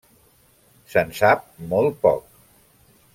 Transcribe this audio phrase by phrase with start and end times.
[0.93, 1.45] Se'n sap
[1.75, 2.25] molt poc.